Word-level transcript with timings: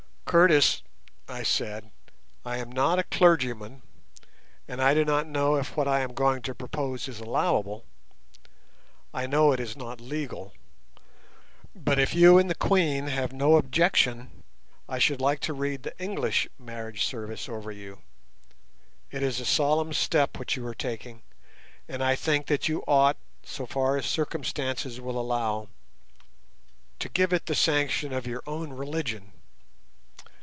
"Curtis," 0.25 0.81
I 1.27 1.41
said, 1.43 1.91
"I 2.45 2.55
am 2.59 2.71
not 2.71 2.99
a 2.99 3.03
clergyman, 3.03 3.81
and 4.65 4.81
I 4.81 4.93
do 4.93 5.03
not 5.03 5.27
know 5.27 5.55
if 5.57 5.75
what 5.75 5.89
I 5.89 5.99
am 5.99 6.13
going 6.13 6.41
to 6.43 6.55
propose 6.55 7.09
is 7.09 7.19
allowable—I 7.19 9.27
know 9.27 9.51
it 9.51 9.59
is 9.59 9.75
not 9.75 9.99
legal—but 9.99 11.99
if 11.99 12.15
you 12.15 12.37
and 12.37 12.49
the 12.49 12.55
Queen 12.55 13.07
have 13.07 13.33
no 13.33 13.57
objection 13.57 14.45
I 14.87 14.99
should 14.99 15.19
like 15.19 15.41
to 15.41 15.51
read 15.53 15.83
the 15.83 16.01
English 16.01 16.47
marriage 16.57 17.03
service 17.03 17.49
over 17.49 17.69
you. 17.69 17.99
It 19.11 19.21
is 19.23 19.41
a 19.41 19.45
solemn 19.45 19.91
step 19.91 20.39
which 20.39 20.55
you 20.55 20.65
are 20.65 20.73
taking, 20.73 21.23
and 21.89 22.01
I 22.01 22.15
think 22.15 22.45
that 22.47 22.69
you 22.69 22.85
ought, 22.87 23.17
so 23.43 23.65
far 23.65 23.97
as 23.97 24.05
circumstances 24.05 25.01
will 25.01 25.19
allow, 25.19 25.67
to 26.99 27.09
give 27.09 27.33
it 27.33 27.47
the 27.47 27.53
sanction 27.55 28.13
of 28.13 28.25
your 28.25 28.43
own 28.47 28.71
religion." 28.71 29.33